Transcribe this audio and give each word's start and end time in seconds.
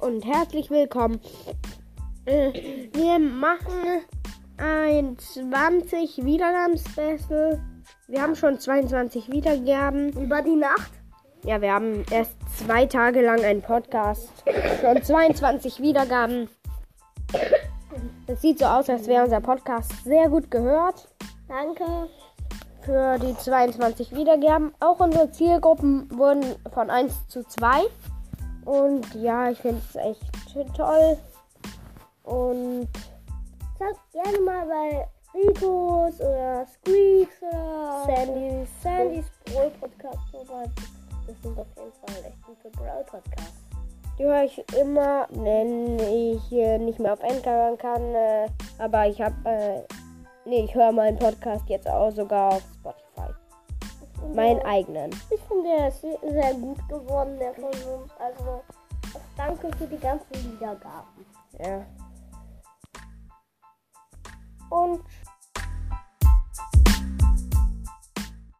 und 0.00 0.24
herzlich 0.24 0.70
willkommen. 0.70 1.20
Äh, 2.26 2.88
wir 2.92 3.18
machen 3.18 4.02
ein 4.58 5.16
20 5.18 6.24
Wiedergaben-Special. 6.24 7.60
Wir 8.06 8.22
haben 8.22 8.36
schon 8.36 8.58
22 8.58 9.30
Wiedergaben. 9.30 10.10
Über 10.12 10.42
die 10.42 10.56
Nacht? 10.56 10.90
Ja, 11.44 11.60
wir 11.60 11.72
haben 11.72 12.04
erst 12.10 12.36
zwei 12.56 12.86
Tage 12.86 13.22
lang 13.22 13.42
einen 13.44 13.62
Podcast. 13.62 14.30
Schon 14.80 15.02
22 15.02 15.80
Wiedergaben. 15.80 16.48
Es 18.26 18.42
sieht 18.42 18.58
so 18.58 18.66
aus, 18.66 18.88
als 18.88 19.06
wäre 19.06 19.24
unser 19.24 19.40
Podcast 19.40 20.04
sehr 20.04 20.28
gut 20.28 20.50
gehört. 20.50 21.08
Danke. 21.48 21.84
Für 22.82 23.18
die 23.18 23.36
22 23.36 24.14
Wiedergaben. 24.14 24.72
Auch 24.80 25.00
unsere 25.00 25.30
Zielgruppen 25.30 26.08
wurden 26.16 26.44
von 26.72 26.90
1 26.90 27.28
zu 27.28 27.42
2. 27.42 27.84
Und 28.66 29.14
ja, 29.14 29.50
ich 29.50 29.58
finde 29.58 29.80
es 29.88 29.96
echt 29.96 30.76
toll. 30.76 31.16
Und 32.24 32.88
Sag 33.78 33.94
gerne 34.10 34.40
mal 34.40 34.66
bei 34.66 35.06
Ricos 35.34 36.18
oder 36.18 36.66
Squeaks 36.66 37.42
oder 37.42 38.04
Sandys. 38.06 38.68
Sandys 38.82 39.26
Brawl 39.44 39.70
Podcast 39.78 40.30
vorbei. 40.30 40.64
Das 41.26 41.36
sind 41.42 41.58
auf 41.58 41.66
jeden 41.76 41.92
Fall 41.92 42.24
echt 42.24 42.42
gute 42.46 42.70
Brawl 42.70 43.04
Podcasts. 43.04 43.60
Die 44.18 44.24
höre 44.24 44.44
ich 44.44 44.64
immer, 44.80 45.26
wenn 45.28 45.98
ich 45.98 46.52
äh, 46.52 46.78
nicht 46.78 46.98
mehr 46.98 47.12
auf 47.12 47.22
Anchor 47.22 47.52
hören 47.52 47.76
kann. 47.76 48.14
Äh, 48.14 48.48
aber 48.78 49.08
ich 49.08 49.20
habe, 49.20 49.34
äh, 49.44 49.82
nee, 50.46 50.64
ich 50.64 50.74
höre 50.74 50.90
meinen 50.90 51.18
Podcast 51.18 51.68
jetzt 51.68 51.86
auch 51.86 52.10
sogar 52.10 52.54
auf 52.54 52.62
Spotify. 52.78 53.30
Meinen 54.34 54.60
eigenen. 54.62 55.10
Ich 55.30 55.40
finde, 55.42 55.68
der 55.68 55.88
ist 55.88 56.00
sehr, 56.00 56.18
sehr 56.22 56.54
gut 56.54 56.88
geworden, 56.88 57.38
der 57.38 57.54
von 57.54 57.64
uns. 57.64 58.12
Also, 58.18 58.62
danke 59.36 59.70
für 59.76 59.86
die 59.86 59.98
ganzen 59.98 60.34
Wiedergaben. 60.52 61.26
Ja. 61.58 61.86
Und 64.70 65.00